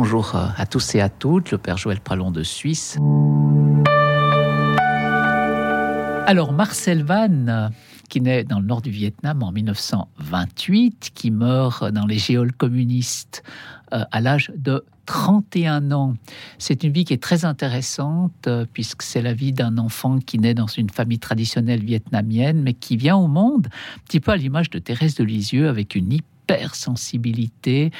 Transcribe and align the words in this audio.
Bonjour 0.00 0.36
euh, 0.36 0.46
à 0.56 0.64
tous 0.64 0.94
et 0.94 1.00
à 1.00 1.08
toutes, 1.08 1.50
le 1.50 1.58
Père 1.58 1.76
Joël 1.76 1.98
Pralon 1.98 2.30
de 2.30 2.44
Suisse. 2.44 2.96
Alors 6.24 6.52
Marcel 6.52 7.02
Van, 7.02 7.70
qui 8.08 8.20
naît 8.20 8.44
dans 8.44 8.60
le 8.60 8.66
nord 8.66 8.80
du 8.80 8.90
Vietnam 8.90 9.42
en 9.42 9.50
1928, 9.50 11.10
qui 11.16 11.32
meurt 11.32 11.90
dans 11.90 12.06
les 12.06 12.18
géoles 12.18 12.52
communistes 12.52 13.42
euh, 13.92 14.04
à 14.12 14.20
l'âge 14.20 14.52
de 14.54 14.84
31 15.06 15.90
ans. 15.90 16.14
C'est 16.58 16.84
une 16.84 16.92
vie 16.92 17.04
qui 17.04 17.14
est 17.14 17.20
très 17.20 17.44
intéressante 17.44 18.46
euh, 18.46 18.66
puisque 18.72 19.02
c'est 19.02 19.20
la 19.20 19.32
vie 19.32 19.52
d'un 19.52 19.78
enfant 19.78 20.20
qui 20.20 20.38
naît 20.38 20.54
dans 20.54 20.68
une 20.68 20.90
famille 20.90 21.18
traditionnelle 21.18 21.82
vietnamienne 21.82 22.62
mais 22.62 22.74
qui 22.74 22.96
vient 22.96 23.16
au 23.16 23.26
monde 23.26 23.66
un 23.66 24.04
petit 24.04 24.20
peu 24.20 24.30
à 24.30 24.36
l'image 24.36 24.70
de 24.70 24.78
Thérèse 24.78 25.16
de 25.16 25.24
Lisieux 25.24 25.68
avec 25.68 25.96
une 25.96 26.12
hypersensibilité 26.48 27.90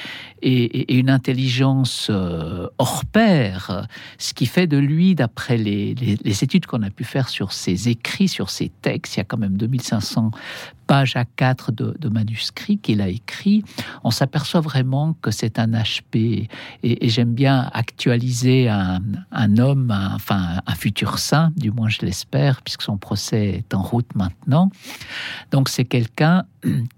et, 0.42 0.98
une 0.98 1.10
intelligence 1.10 2.08
euh, 2.10 2.68
hors 2.78 3.04
pair, 3.04 3.86
ce 4.18 4.34
qui 4.34 4.46
fait 4.46 4.66
de 4.66 4.78
lui, 4.78 5.14
d'après 5.14 5.56
les, 5.56 5.94
les, 5.94 6.44
études 6.44 6.66
qu'on 6.66 6.82
a 6.82 6.90
pu 6.90 7.04
faire 7.04 7.28
sur 7.28 7.52
ses 7.52 7.88
écrits, 7.88 8.28
sur 8.28 8.50
ses 8.50 8.70
textes, 8.82 9.16
il 9.16 9.18
y 9.18 9.20
a 9.20 9.24
quand 9.24 9.38
même 9.38 9.56
2500 9.56 10.30
page 10.88 11.14
à 11.16 11.24
4 11.24 11.70
de, 11.70 12.08
manuscrits 12.08 12.78
qu'il 12.78 13.00
a 13.00 13.08
écrit, 13.08 13.62
on 14.02 14.10
s'aperçoit 14.10 14.62
vraiment 14.62 15.12
que 15.20 15.30
c'est 15.30 15.58
un 15.58 15.68
HP. 15.68 16.48
Et, 16.82 17.08
j'aime 17.08 17.34
bien 17.34 17.70
actualiser 17.72 18.68
un, 18.68 19.58
homme, 19.58 19.94
enfin 20.14 20.60
un 20.66 20.74
futur 20.74 21.18
saint, 21.18 21.52
du 21.56 21.70
moins 21.70 21.90
je 21.90 22.00
l'espère, 22.02 22.62
puisque 22.62 22.82
son 22.82 22.96
procès 22.96 23.48
est 23.58 23.74
en 23.74 23.82
route 23.82 24.12
maintenant. 24.14 24.70
Donc 25.52 25.68
c'est 25.68 25.84
quelqu'un 25.84 26.44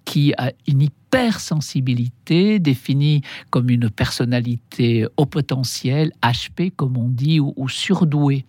qui 0.05 0.33
a 0.35 0.53
une 0.67 0.83
hypersensibilité 0.83 2.20
définie 2.31 3.23
comme 3.51 3.71
une 3.71 3.91
personnalité 3.91 5.07
au 5.17 5.27
potentiel, 5.27 6.13
HP 6.23 6.71
comme 6.75 6.97
on 6.97 7.09
dit, 7.09 7.41
ou, 7.41 7.69
surdoué. 7.69 8.45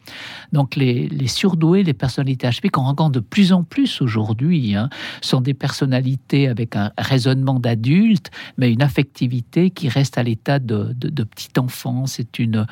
Donc 0.51 0.75
les, 0.75 1.09
surdoués, 1.27 1.83
les 1.83 1.93
personnalités 1.93 2.47
HP 2.47 2.69
qu'on 2.69 2.83
rencontre 2.83 3.11
de 3.11 3.19
plus 3.19 3.53
en 3.53 3.63
plus 3.63 4.01
aujourd'hui, 4.01 4.75
hein, 4.75 4.89
sont 5.21 5.41
des 5.41 5.53
personnalités 5.53 6.47
avec 6.47 6.75
un 6.75 6.91
raisonnement 6.97 7.59
d'adulte, 7.59 8.29
mais 8.57 8.71
une 8.71 8.81
affectivité 8.81 9.69
qui 9.69 9.89
reste 9.89 10.17
à 10.17 10.23
l'état 10.23 10.59
de, 10.59 10.93
de 10.95 11.23
petit 11.23 11.59
enfant. 11.59 12.05
C'est 12.05 12.39
une 12.39 12.65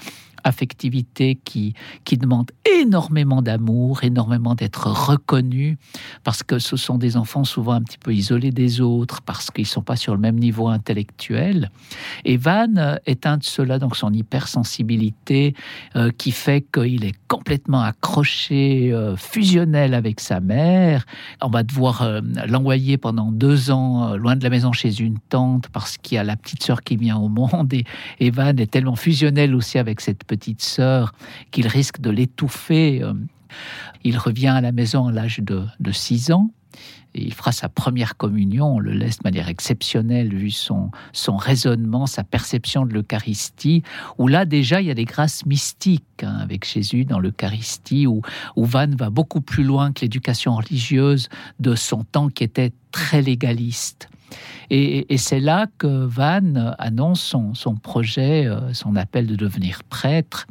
affectivité 0.43 1.35
qui, 1.43 1.73
qui 2.05 2.17
demande 2.17 2.51
énormément 2.81 3.41
d'amour, 3.41 4.03
énormément 4.03 4.55
d'être 4.55 4.87
reconnu, 4.87 5.77
parce 6.23 6.43
que 6.43 6.59
ce 6.59 6.77
sont 6.77 6.97
des 6.97 7.17
enfants 7.17 7.43
souvent 7.43 7.73
un 7.73 7.81
petit 7.81 7.97
peu 7.97 8.13
isolés 8.13 8.51
des 8.51 8.81
autres, 8.81 9.21
parce 9.21 9.51
qu'ils 9.51 9.63
ne 9.63 9.67
sont 9.67 9.81
pas 9.81 9.95
sur 9.95 10.13
le 10.13 10.19
même 10.19 10.37
niveau 10.37 10.67
intellectuel. 10.67 11.71
Et 12.25 12.37
Van 12.37 12.97
est 13.05 13.25
un 13.25 13.37
de 13.37 13.43
ceux-là, 13.43 13.79
donc 13.79 13.95
son 13.95 14.13
hypersensibilité, 14.13 15.55
euh, 15.95 16.11
qui 16.11 16.31
fait 16.31 16.65
qu'il 16.73 17.05
est 17.05 17.17
complètement 17.27 17.81
accroché, 17.81 18.91
euh, 18.91 19.15
fusionnel 19.15 19.93
avec 19.93 20.19
sa 20.19 20.39
mère. 20.39 21.05
On 21.41 21.49
va 21.49 21.63
devoir 21.63 22.01
euh, 22.01 22.21
l'envoyer 22.47 22.97
pendant 22.97 23.31
deux 23.31 23.71
ans 23.71 24.15
loin 24.15 24.35
de 24.35 24.43
la 24.43 24.49
maison 24.49 24.71
chez 24.71 24.99
une 24.99 25.19
tante, 25.29 25.69
parce 25.69 25.97
qu'il 25.97 26.15
y 26.15 26.19
a 26.19 26.23
la 26.23 26.35
petite 26.35 26.63
sœur 26.63 26.81
qui 26.81 26.95
vient 26.95 27.17
au 27.17 27.29
monde, 27.29 27.73
et, 27.73 27.85
et 28.19 28.31
Van 28.31 28.55
est 28.55 28.71
tellement 28.71 28.95
fusionnel 28.95 29.55
aussi 29.55 29.77
avec 29.77 30.01
cette 30.01 30.23
petite 30.29 30.61
sœur 30.61 31.13
qu'il 31.51 31.67
risque 31.67 31.99
de 31.99 32.11
l'étouffer. 32.11 33.01
Euh, 33.03 33.13
il 34.03 34.17
revient 34.17 34.47
à 34.47 34.61
la 34.61 34.71
maison 34.71 35.07
à 35.07 35.11
l'âge 35.11 35.39
de, 35.39 35.91
6 35.91 36.31
ans. 36.31 36.51
Et 37.15 37.23
il 37.23 37.33
fera 37.33 37.51
sa 37.51 37.69
première 37.69 38.15
communion, 38.17 38.75
on 38.75 38.79
le 38.79 38.91
laisse 38.91 39.17
de 39.17 39.23
manière 39.23 39.49
exceptionnelle 39.49 40.31
vu 40.31 40.51
son, 40.51 40.91
son 41.11 41.37
raisonnement, 41.37 42.05
sa 42.05 42.23
perception 42.23 42.85
de 42.85 42.93
l'Eucharistie, 42.93 43.81
où 44.19 44.27
là 44.27 44.45
déjà 44.45 44.79
il 44.79 44.85
y 44.87 44.91
a 44.91 44.93
des 44.93 45.05
grâces 45.05 45.43
mystiques 45.47 46.23
hein, 46.23 46.37
avec 46.39 46.71
Jésus 46.71 47.05
dans 47.05 47.19
l'Eucharistie, 47.19 48.05
où, 48.05 48.21
où 48.55 48.65
Van 48.65 48.95
va 48.95 49.09
beaucoup 49.09 49.41
plus 49.41 49.63
loin 49.63 49.91
que 49.91 50.01
l'éducation 50.01 50.55
religieuse 50.55 51.29
de 51.59 51.73
son 51.73 52.03
temps 52.03 52.29
qui 52.29 52.43
était 52.43 52.73
très 52.91 53.23
légaliste. 53.23 54.07
Et, 54.69 55.17
c'est 55.17 55.39
là 55.39 55.67
que 55.77 56.05
Van 56.05 56.75
annonce 56.77 57.35
son, 57.53 57.75
projet, 57.75 58.45
euh, 58.45 58.73
son 58.73 58.95
appel 58.95 59.25
de 59.27 59.35
devenir 59.35 59.83
prêtre, 59.83 60.47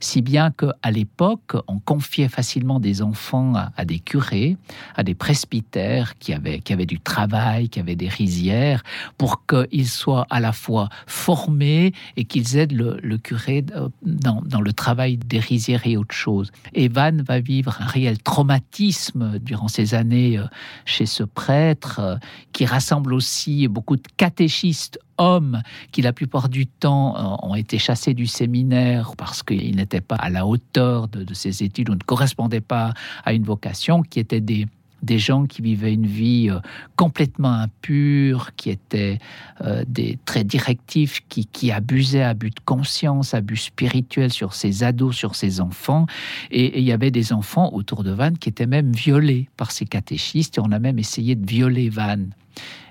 si 0.00 0.22
bien 0.22 0.50
qu'à 0.50 0.90
l'époque, 0.90 1.56
on 1.66 1.78
confiait 1.78 2.28
facilement 2.28 2.78
des 2.80 3.02
enfants 3.02 3.54
à, 3.76 3.84
des 3.84 3.98
curés, 3.98 4.56
à 4.94 5.02
des 5.02 5.14
presbytères 5.14 6.16
qui 6.18 6.32
avaient, 6.32 6.86
du 6.86 7.00
travail, 7.00 7.68
qui 7.68 7.80
avaient 7.80 7.96
des 7.96 8.08
rizières, 8.08 8.82
pour 9.18 9.46
qu'ils 9.46 9.88
soient 9.88 10.26
à 10.30 10.40
la 10.40 10.52
fois 10.52 10.88
formés 11.06 11.92
et 12.16 12.24
qu'ils 12.24 12.56
aident 12.56 12.72
le, 12.72 13.18
curé 13.18 13.64
euh, 13.74 13.88
dans, 14.02 14.42
dans, 14.42 14.60
le 14.60 14.72
travail 14.72 15.16
des 15.16 15.40
rizières 15.40 15.86
et 15.86 15.96
autre 15.96 16.14
chose. 16.14 16.52
Et 16.72 16.88
Van 16.88 17.16
va 17.26 17.40
vivre 17.40 17.76
un 17.80 17.86
réel 17.86 18.18
traumatisme 18.18 19.38
durant 19.40 19.68
ces 19.68 19.94
années 19.94 20.38
euh, 20.38 20.44
chez 20.84 21.06
ce 21.06 21.24
prêtre, 21.24 22.18
qui 22.52 22.64
rassemble 22.64 23.12
aussi 23.16 23.66
beaucoup 23.68 23.96
de 23.96 24.02
catéchistes 24.16 24.98
hommes 25.18 25.62
qui 25.92 26.02
la 26.02 26.12
plupart 26.12 26.48
du 26.48 26.66
temps 26.66 27.16
euh, 27.16 27.46
ont 27.46 27.54
été 27.54 27.78
chassés 27.78 28.14
du 28.14 28.26
séminaire 28.26 29.12
parce 29.16 29.42
qu'ils 29.42 29.76
n'étaient 29.76 30.00
pas 30.00 30.16
à 30.16 30.30
la 30.30 30.46
hauteur 30.46 31.08
de, 31.08 31.24
de 31.24 31.34
ces 31.34 31.62
études 31.62 31.90
ou 31.90 31.94
ne 31.94 32.04
correspondaient 32.04 32.60
pas 32.60 32.92
à 33.24 33.32
une 33.32 33.44
vocation, 33.44 34.02
qui 34.02 34.20
étaient 34.20 34.40
des, 34.40 34.66
des 35.02 35.18
gens 35.18 35.46
qui 35.46 35.62
vivaient 35.62 35.94
une 35.94 36.06
vie 36.06 36.50
euh, 36.50 36.58
complètement 36.96 37.52
impure, 37.52 38.50
qui 38.56 38.70
étaient 38.70 39.18
euh, 39.62 39.84
des 39.86 40.18
très 40.24 40.44
directifs, 40.44 41.22
qui, 41.28 41.46
qui 41.46 41.70
abusaient 41.70 42.22
à 42.22 42.34
but 42.34 42.54
de 42.54 42.60
conscience, 42.64 43.34
à 43.34 43.40
but 43.40 43.56
spirituel 43.56 44.32
sur 44.32 44.54
ces 44.54 44.82
ados, 44.82 45.16
sur 45.16 45.34
ces 45.34 45.60
enfants. 45.60 46.06
Et, 46.50 46.78
il 46.78 46.84
y 46.84 46.92
avait 46.92 47.10
des 47.10 47.32
enfants 47.32 47.72
autour 47.72 48.02
de 48.02 48.10
Van 48.10 48.32
qui 48.32 48.48
étaient 48.48 48.66
même 48.66 48.92
violés 48.92 49.48
par 49.56 49.70
ces 49.70 49.86
catéchistes, 49.86 50.58
et 50.58 50.60
on 50.60 50.72
a 50.72 50.78
même 50.78 50.98
essayé 50.98 51.34
de 51.34 51.46
violer 51.46 51.88
Van. 51.88 52.18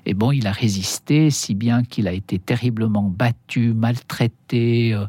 Et 0.06 0.14
bon, 0.14 0.32
il 0.32 0.46
a 0.46 0.52
résisté, 0.52 1.32
si 1.32 1.56
bien 1.56 1.84
qu'il 1.84 2.08
a 2.08 2.12
été 2.12 2.38
terriblement 2.38 3.04
battu, 3.04 3.74
maltraité. 3.74 4.94
Euh, 4.94 5.06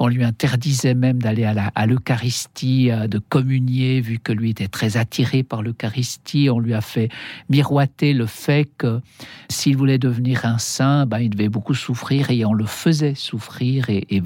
on 0.00 0.08
lui 0.08 0.24
interdisait 0.24 0.94
même 0.94 1.22
d'aller 1.22 1.44
à 1.44 1.86
l'Eucharistie, 1.86 2.90
euh, 2.90 3.06
de 3.06 3.18
communier, 3.18 4.00
vu 4.00 4.18
que 4.18 4.32
lui 4.32 4.50
était 4.50 4.68
très 4.68 4.96
attiré 4.96 5.44
par 5.44 5.62
l'Eucharistie. 5.62 6.50
On 6.50 6.58
lui 6.58 6.74
a 6.74 6.80
fait 6.80 7.10
miroiter 7.48 8.12
le 8.12 8.26
fait 8.26 8.68
que 8.76 9.00
s'il 9.48 9.76
voulait 9.76 9.98
devenir 9.98 10.44
un 10.46 10.58
saint, 10.58 11.06
ben, 11.06 11.20
il 11.20 11.30
devait 11.30 11.48
beaucoup 11.48 11.74
souffrir 11.74 12.30
et 12.30 12.44
on 12.44 12.54
le 12.54 12.66
faisait 12.66 13.14
souffrir. 13.14 13.88
Et, 13.88 14.04
et 14.10 14.20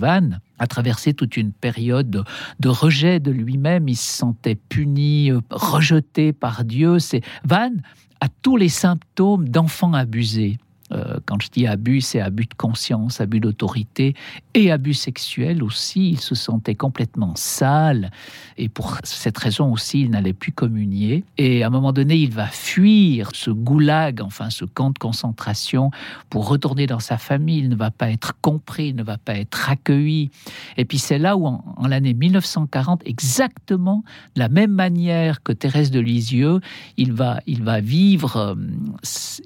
a 0.59 0.67
traversé 0.67 1.15
toute 1.15 1.37
une 1.37 1.53
période 1.53 2.25
de, 2.61 2.69
rejet 2.69 3.21
de 3.21 3.31
lui-même. 3.31 3.89
Il 3.89 3.97
se 3.97 4.19
sentait 4.19 4.57
puni, 4.57 5.31
euh, 5.31 5.41
rejeté 5.51 6.33
par 6.33 6.65
Dieu. 6.65 6.99
C'est 6.99 7.23
Van 7.45 7.73
à 8.21 8.29
tous 8.43 8.57
les 8.57 8.69
symptômes 8.69 9.49
d'enfants 9.49 9.95
abusés. 9.95 10.59
Euh, 10.93 11.19
quand 11.27 11.41
je 11.43 11.51
dis 11.51 11.67
abus, 11.67 12.01
c'est 12.01 12.21
abus 12.21 12.47
de 12.47 12.55
conscience, 12.55 13.21
abus 13.21 13.41
d'autorité 13.41 14.15
et 14.55 14.71
abus 14.71 14.95
sexuel 14.95 15.63
aussi. 15.63 16.11
Il 16.11 16.21
se 16.21 16.35
sentait 16.35 16.75
complètement 16.75 17.35
sale 17.37 18.11
et 18.57 18.69
pour 18.69 18.99
cette 19.05 19.39
raison 19.39 19.73
aussi, 19.73 20.01
il 20.01 20.11
n'allait 20.11 20.33
plus 20.33 20.53
communier. 20.53 21.25
Et 21.37 21.63
à 21.63 21.67
un 21.67 21.71
moment 21.71 21.93
donné, 21.93 22.17
il 22.17 22.33
va 22.33 22.47
fuir 22.47 23.31
ce 23.35 23.51
goulag, 23.51 24.21
enfin 24.23 24.51
ce 24.51 24.65
camp 24.65 24.91
de 24.91 24.99
concentration, 24.99 25.91
pour 26.31 26.49
retourner 26.49 26.87
dans 26.87 27.01
sa 27.01 27.19
famille. 27.19 27.59
Il 27.59 27.69
ne 27.69 27.77
va 27.77 27.91
pas 27.91 28.11
être 28.11 28.35
compris, 28.41 28.89
il 28.89 28.97
ne 28.97 29.03
va 29.03 29.19
pas 29.19 29.35
être 29.35 29.71
accueilli. 29.71 30.31
Et 30.77 30.85
puis 30.85 30.99
c'est 30.99 31.19
là 31.19 31.37
où, 31.37 31.47
en, 31.47 31.87
l'année 31.87 32.15
1940, 32.15 33.03
exactement 33.07 34.03
de 34.35 34.41
la 34.41 34.49
même 34.49 34.73
manière 34.73 35.43
que 35.43 35.53
Thérèse 35.53 35.91
de 35.91 36.01
Lisieux, 36.01 36.61
il 36.97 37.13
va, 37.13 37.41
il 37.47 37.63
va 37.63 37.81
vivre 37.81 38.37
euh, 38.37 38.55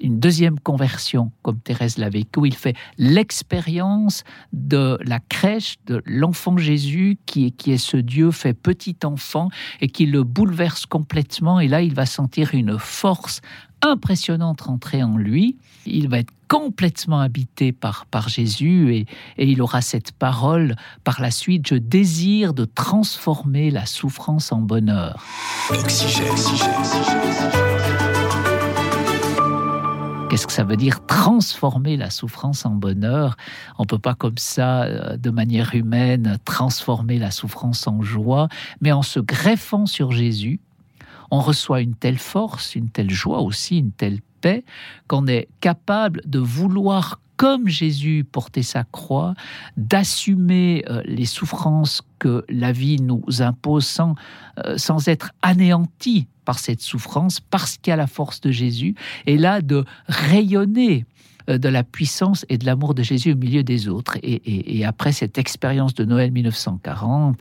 une 0.01 0.19
deuxième 0.19 0.59
conversion 0.59 1.31
comme 1.41 1.59
Thérèse 1.59 1.97
l'a 1.97 2.09
vécu, 2.09 2.39
il 2.45 2.55
fait 2.55 2.75
l'expérience 2.97 4.23
de 4.53 4.97
la 5.05 5.19
crèche 5.19 5.75
de 5.85 6.01
l'enfant 6.05 6.57
Jésus 6.57 7.17
qui 7.25 7.53
est, 7.67 7.77
ce 7.77 7.97
Dieu 7.97 8.31
fait 8.31 8.53
petit 8.53 8.97
enfant 9.03 9.49
et 9.81 9.87
qui 9.87 10.05
le 10.05 10.23
bouleverse 10.23 10.85
complètement. 10.85 11.59
Et 11.59 11.67
là, 11.67 11.81
il 11.81 11.93
va 11.93 12.05
sentir 12.05 12.53
une 12.53 12.77
force 12.77 13.41
impressionnante 13.81 14.61
rentrer 14.61 15.03
en 15.03 15.17
lui. 15.17 15.57
Il 15.85 16.07
va 16.07 16.19
être 16.19 16.31
complètement 16.47 17.19
habité 17.19 17.71
par, 17.71 18.05
Jésus 18.27 18.95
et, 18.95 19.05
il 19.37 19.61
aura 19.61 19.81
cette 19.81 20.11
parole 20.11 20.75
par 21.03 21.19
la 21.21 21.31
suite, 21.31 21.67
je 21.67 21.75
désire 21.75 22.53
de 22.53 22.65
transformer 22.65 23.71
la 23.71 23.85
souffrance 23.85 24.51
en 24.51 24.61
bonheur. 24.61 25.25
Qu'est-ce 25.69 26.03
ça 30.51 30.63
veut 30.63 30.77
dire 30.77 31.05
transformer 31.05 31.97
la 31.97 32.09
souffrance 32.09 32.65
en 32.65 32.71
bonheur. 32.71 33.37
On 33.77 33.85
peut 33.85 33.99
pas 33.99 34.15
comme 34.15 34.37
ça, 34.37 34.83
euh, 34.83 35.17
de 35.17 35.29
manière 35.29 35.75
humaine, 35.75 36.37
transformer 36.45 37.19
la 37.19 37.31
souffrance 37.31 37.87
en 37.87 38.01
joie, 38.01 38.47
mais 38.81 38.91
en 38.91 39.01
se 39.01 39.19
greffant 39.19 39.85
sur 39.85 40.11
Jésus, 40.11 40.59
on 41.31 41.39
reçoit 41.39 41.81
une 41.81 41.95
telle 41.95 42.19
force, 42.19 42.75
une 42.75 42.89
telle 42.89 43.09
joie 43.09 43.41
aussi, 43.41 43.79
une 43.79 43.91
telle 43.91 44.19
paix, 44.41 44.63
qu'on 45.07 45.25
est 45.27 45.47
capable 45.61 46.21
de 46.25 46.39
vouloir 46.39 47.19
comme 47.37 47.67
Jésus 47.67 48.25
portait 48.29 48.63
sa 48.63 48.83
croix, 48.83 49.33
d'assumer 49.77 50.83
euh, 50.89 51.01
les 51.05 51.25
souffrances 51.25 52.01
que 52.19 52.45
la 52.49 52.71
vie 52.71 53.01
nous 53.01 53.23
impose 53.39 53.85
sans, 53.85 54.15
euh, 54.65 54.77
sans 54.77 55.07
être 55.07 55.31
anéanti 55.41 56.27
par 56.45 56.59
cette 56.59 56.81
souffrance, 56.81 57.39
parce 57.39 57.77
qu'il 57.77 57.91
y 57.91 57.93
a 57.93 57.97
la 57.97 58.07
force 58.07 58.41
de 58.41 58.51
Jésus, 58.51 58.95
et 59.25 59.37
là 59.37 59.61
de 59.61 59.85
rayonner 60.07 61.05
de 61.47 61.69
la 61.69 61.83
puissance 61.83 62.45
et 62.49 62.57
de 62.57 62.65
l'amour 62.65 62.93
de 62.93 63.03
Jésus 63.03 63.33
au 63.33 63.35
milieu 63.35 63.63
des 63.63 63.87
autres. 63.87 64.17
Et, 64.23 64.85
après 64.85 65.11
cette 65.11 65.37
expérience 65.37 65.93
de 65.93 66.05
Noël 66.05 66.31
1940, 66.31 67.37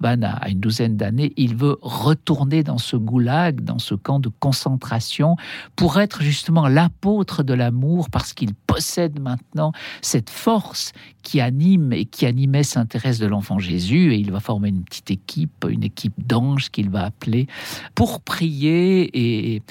Van 0.00 0.22
a 0.22 0.48
une 0.48 0.60
douzaine 0.60 0.96
d'années, 0.96 1.32
il 1.36 1.56
veut 1.56 1.76
retourner 1.82 2.62
dans 2.62 2.78
ce 2.78 2.96
goulag, 2.96 3.62
dans 3.62 3.78
ce 3.78 3.94
camp 3.94 4.20
de 4.20 4.30
concentration, 4.40 5.36
pour 5.74 5.98
être 6.00 6.22
justement 6.22 6.68
l'apôtre 6.68 7.42
de 7.42 7.54
l'amour, 7.54 8.10
parce 8.10 8.32
qu'il 8.32 8.54
possède 8.54 9.20
maintenant 9.20 9.72
cette 10.02 10.30
force 10.30 10.92
qui 11.22 11.40
anime 11.40 11.92
et 11.92 12.04
qui 12.04 12.26
animait 12.26 12.62
Saint 12.62 12.86
Thérèse 12.86 13.18
de 13.18 13.26
l'Enfant 13.26 13.58
Jésus. 13.58 14.12
Et 14.14 14.16
il 14.16 14.30
va 14.30 14.40
former 14.40 14.68
une 14.68 14.84
petite 14.84 15.10
équipe, 15.10 15.66
une 15.68 15.82
équipe 15.82 16.26
d'anges 16.26 16.70
qu'il 16.70 16.90
va 16.90 17.04
appeler, 17.04 17.46
pour 17.94 18.20
prier 18.20 19.56
et, 19.56 19.62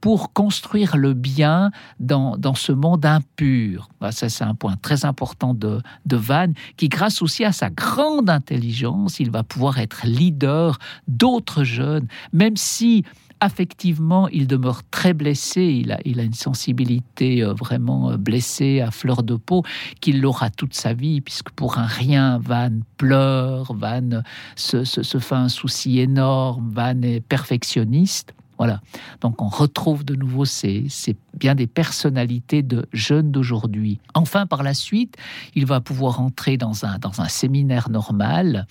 pour 0.00 0.32
construire 0.32 0.96
le 0.96 1.14
bien 1.14 1.70
dans, 1.98 2.36
dans 2.36 2.54
ce 2.54 2.72
monde 2.72 3.04
impur 3.06 3.27
pur. 3.38 3.88
Bah, 4.00 4.10
ça, 4.10 4.28
c'est 4.28 4.44
un 4.44 4.54
point 4.54 4.76
très 4.76 5.04
important 5.04 5.54
de, 5.54 5.80
de 6.04 6.16
Van, 6.16 6.48
qui, 6.76 6.88
grâce 6.88 7.22
aussi 7.22 7.44
à 7.44 7.52
sa 7.52 7.70
grande 7.70 8.28
intelligence, 8.28 9.20
il 9.20 9.30
va 9.30 9.44
pouvoir 9.44 9.78
être 9.78 10.02
leader 10.04 10.78
d'autres 11.06 11.62
jeunes, 11.62 12.08
même 12.32 12.56
si 12.56 13.04
affectivement, 13.40 14.26
il 14.28 14.48
demeure 14.48 14.82
très 14.90 15.14
blessé. 15.14 15.62
Il 15.62 15.92
a, 15.92 16.22
une 16.24 16.34
sensibilité 16.34 17.44
euh, 17.44 17.52
vraiment 17.52 18.10
euh, 18.10 18.16
blessée 18.16 18.80
à 18.80 18.90
fleur 18.90 19.22
de 19.22 19.36
peau 19.36 19.62
qu'il 20.00 20.20
l'aura 20.20 20.50
toute 20.50 20.74
sa 20.74 20.92
vie, 20.92 21.20
puisque 21.20 21.50
pour 21.50 21.78
un 21.78 21.86
rien, 21.86 22.40
Van 22.42 22.72
pleure, 22.96 23.72
Van 23.72 24.22
se, 24.56 24.82
se 24.82 25.18
fait 25.18 25.36
un 25.36 25.48
souci 25.48 26.00
énorme, 26.00 26.68
Van 26.74 27.00
est 27.02 27.20
perfectionniste. 27.20 28.34
Voilà. 28.58 28.80
Donc 29.20 29.40
on 29.40 29.48
retrouve 29.48 30.04
de 30.04 30.14
nouveau 30.14 30.44
ces, 30.44 30.88
bien 31.34 31.54
des 31.54 31.68
personnalités 31.68 32.62
de 32.62 32.86
jeunes 32.92 33.30
d'aujourd'hui. 33.30 34.00
Enfin, 34.14 34.46
par 34.46 34.62
la 34.62 34.74
suite, 34.74 35.16
il 35.54 35.64
va 35.64 35.80
pouvoir 35.80 36.20
entrer 36.20 36.56
dans 36.56 36.84
un, 36.84 36.98
dans 36.98 37.20
un 37.20 37.28
séminaire 37.28 37.88
normal. 37.88 38.66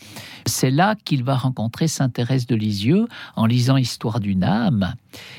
C'est 0.45 0.71
là 0.71 0.95
qu'il 0.95 1.23
va 1.23 1.35
rencontrer 1.35 1.87
Sainte 1.87 2.13
Thérèse 2.13 2.47
de 2.47 2.55
Lisieux 2.55 3.07
en 3.35 3.45
lisant 3.45 3.77
Histoire 3.77 4.19
d'une 4.19 4.43
âme. 4.43 4.93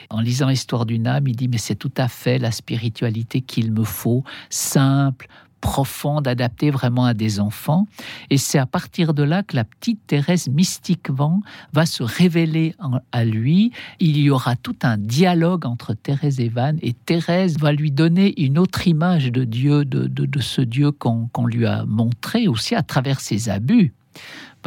En 0.08 0.20
lisant 0.20 0.48
Histoire 0.48 0.86
d'une 0.86 1.06
âme, 1.06 1.28
il 1.28 1.36
dit 1.36 1.48
mais 1.48 1.58
c'est 1.58 1.76
tout 1.76 1.92
à 1.96 2.08
fait 2.08 2.38
la 2.38 2.50
spiritualité 2.50 3.42
qu'il 3.42 3.72
me 3.72 3.84
faut, 3.84 4.24
simple, 4.48 5.28
profonde, 5.60 6.28
adaptée 6.28 6.70
vraiment 6.70 7.04
à 7.04 7.14
des 7.14 7.40
enfants. 7.40 7.86
Et 8.30 8.38
c'est 8.38 8.58
à 8.58 8.66
partir 8.66 9.14
de 9.14 9.22
là 9.22 9.42
que 9.42 9.56
la 9.56 9.64
petite 9.64 10.06
Thérèse, 10.06 10.48
mystiquement, 10.48 11.40
va 11.72 11.86
se 11.86 12.02
révéler 12.02 12.74
à 13.12 13.24
lui. 13.24 13.72
Il 14.00 14.18
y 14.18 14.30
aura 14.30 14.56
tout 14.56 14.76
un 14.82 14.96
dialogue 14.96 15.66
entre 15.66 15.94
Thérèse 15.94 16.40
et 16.40 16.48
Van, 16.48 16.74
et 16.82 16.92
Thérèse 16.92 17.58
va 17.58 17.72
lui 17.72 17.90
donner 17.90 18.40
une 18.42 18.58
autre 18.58 18.86
image 18.86 19.30
de 19.32 19.44
Dieu, 19.44 19.84
de, 19.84 20.06
de, 20.06 20.40
ce 20.40 20.60
Dieu 20.60 20.92
qu'on 20.92 21.46
lui 21.46 21.66
a 21.66 21.84
montré 21.84 22.48
aussi 22.48 22.74
à 22.74 22.82
travers 22.82 23.20
ses 23.20 23.48
abus 23.48 23.92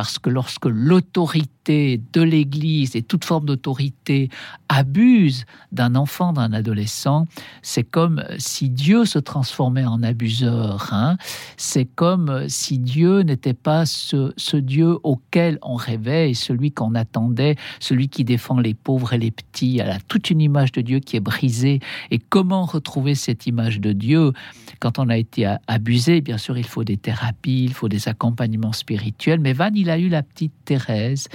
parce 0.02 0.18
que 0.18 0.32
lorsque 0.32 0.66
l'autorité 0.66 2.02
de 2.12 2.24
l'Église 2.24 2.96
et 2.96 3.04
toute 3.04 3.24
forme 3.24 3.46
d'autorité 3.46 4.30
abuse 4.68 5.46
d'un 5.72 5.94
enfant, 5.94 6.34
d'un 6.34 6.54
adolescent, 6.54 7.28
c'est 7.62 7.84
comme 7.84 8.24
si 8.40 8.70
Dieu 8.70 9.06
se 9.06 9.20
transformait 9.20 9.86
en 9.86 10.02
abuseur. 10.02 10.90
Hein. 10.92 11.18
C'est 11.56 11.86
comme 11.86 12.50
si 12.50 12.80
Dieu 12.80 13.20
n'était 13.20 13.54
pas 13.54 13.86
ce, 13.86 14.58
Dieu 14.58 14.98
auquel 15.04 15.60
on 15.62 15.76
rêvait 15.76 16.34
celui 16.34 16.72
qu'on 16.72 16.96
attendait, 16.96 17.58
celui 17.80 18.10
qui 18.10 18.24
défend 18.24 18.60
les 18.60 18.74
pauvres 18.74 19.14
et 19.14 19.20
les 19.20 19.30
petits. 19.30 19.78
Elle 19.78 19.92
a 19.92 20.00
toute 20.00 20.32
une 20.32 20.42
image 20.42 20.72
de 20.72 20.82
Dieu 20.82 21.00
qui 21.00 21.16
est 21.16 21.22
brisée. 21.22 21.80
Et 22.10 22.18
comment 22.18 22.66
retrouver 22.66 23.14
cette 23.14 23.46
image 23.46 23.80
de 23.80 23.94
Dieu 23.94 24.34
quand 24.80 24.98
on 24.98 25.10
a 25.10 25.18
été 25.18 25.56
abusé? 25.68 26.22
Bien 26.22 26.40
sûr, 26.40 26.58
il 26.58 26.66
faut 26.66 26.84
des 26.84 26.98
thérapies, 26.98 27.66
il 27.66 27.74
faut 27.74 27.90
des 27.90 28.08
accompagnements 28.08 28.74
spirituels, 28.74 29.40
mais 29.40 29.54
Van, 29.54 29.70
il 29.76 29.91
a 29.92 30.00
eu 30.00 30.10
la 30.10 30.24
petite 30.24 30.54
Thérèse 30.66 31.28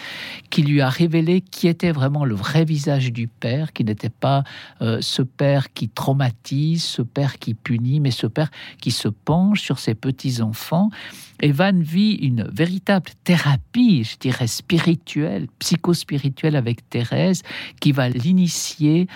qui 0.51 0.63
lui 0.63 0.81
a 0.81 0.89
révélé 0.89 1.41
qui 1.41 1.69
était 1.69 1.93
vraiment 1.93 2.25
le 2.25 2.35
vrai 2.35 2.65
visage 2.65 3.13
du 3.13 3.29
père, 3.29 3.73
qui 3.73 3.85
n'était 3.85 4.09
pas 4.09 4.45
euh, 4.83 4.99
ce 5.01 5.23
père 5.23 5.73
qui 5.73 5.89
traumatise, 5.89 6.83
ce 6.83 7.03
père 7.03 7.39
qui 7.39 7.55
punit, 7.55 8.01
mais 8.01 8.11
ce 8.11 8.27
père 8.27 8.51
qui 8.81 8.91
se 8.91 9.09
penche 9.09 9.63
sur 9.63 9.79
ses 9.79 9.95
petits-enfants. 9.95 10.91
Et 11.41 11.53
Van 11.53 11.79
vit 11.79 12.15
une 12.15 12.45
véritable 12.45 13.11
thérapie, 13.25 14.05
je 14.05 14.17
dirais 14.19 14.47
spirituelle, 14.47 15.49
psychospirituelle 15.59 16.57
avec 16.57 16.89
Thérèse, 16.89 17.43
qui 17.81 17.93
va 17.93 18.09
l'initier 18.09 19.07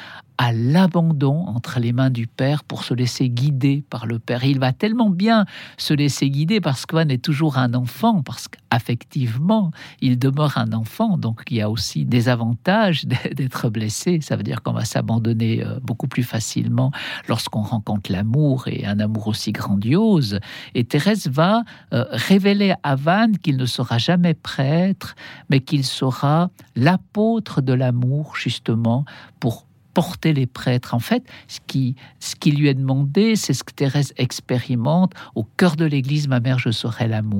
à 0.41 0.53
l'abandon 0.53 1.45
entre 1.49 1.81
les 1.81 1.93
mains 1.93 2.09
du 2.09 2.27
Père 2.27 2.65
pour 2.65 2.83
se 2.83 2.95
laisser 2.95 3.29
guider 3.29 3.85
par 3.91 4.07
le 4.07 4.19
Père. 4.19 4.43
il 4.43 4.59
va 4.59 4.73
tellement 4.73 5.11
bien 5.11 5.45
se 5.77 5.93
laisser 5.93 6.31
guider 6.31 6.63
parce 6.63 6.87
que 6.87 6.97
Van 6.97 7.07
est 7.11 7.23
toujours 7.23 7.59
un 7.59 7.75
enfant, 7.75 8.23
parce 8.23 8.49
qu'affectivement, 8.49 9.71
il 10.01 10.19
demeure 10.19 10.57
un 10.57 10.73
enfant. 10.73 11.19
Donc 11.19 11.43
il 11.51 11.59
y 11.59 11.61
a 11.61 11.69
aussi 11.69 12.07
des 12.07 12.31
avantages 12.31 13.05
d'être 13.37 13.69
blessé. 13.69 14.21
Ça 14.23 14.37
veut 14.37 14.43
dire 14.43 14.63
qu'on 14.63 14.73
va 14.73 14.87
s'abandonner 14.87 15.63
euh, 15.63 15.79
beaucoup 15.83 16.09
plus 16.09 16.23
facilement 16.23 16.91
lorsqu'on 17.29 17.61
rencontre 17.61 18.11
l'amour 18.11 18.67
et 18.67 18.87
un 18.87 18.99
amour 18.99 19.29
aussi 19.29 19.53
grandiose. 19.53 20.41
Et 20.75 20.85
Thérèse 20.85 21.29
va 21.29 21.65
euh, 21.93 22.07
révéler 22.13 22.73
à 22.83 22.97
Van 22.97 23.31
qu'il 23.43 23.59
ne 23.59 23.67
sera 23.67 23.99
jamais 23.99 24.33
prêtre, 24.33 25.17
mais 25.51 25.61
qu'il 25.61 25.85
sera 25.85 26.49
l'apôtre 26.77 27.61
de 27.61 27.75
l'amour, 27.75 28.37
justement, 28.37 29.05
pour 29.39 29.67
porter 29.95 30.33
les 30.33 30.47
prêtres. 30.47 30.95
En 30.95 30.99
fait, 30.99 31.23
ce 31.49 31.59
qui, 31.67 31.95
ce 32.19 32.37
qui 32.37 32.53
lui 32.53 32.69
est 32.69 32.75
demandé, 32.75 33.37
c'est 33.37 33.55
ce 33.55 33.65
que 33.65 33.73
Thérèse 33.73 34.13
expérimente. 34.17 35.13
Au 35.35 35.45
cœur 35.45 35.77
de 35.77 35.85
l'Église, 35.85 36.29
ma 36.29 36.41
mère, 36.41 36.59
je 36.59 36.71
serai 36.71 37.09
l'amour. 37.09 37.31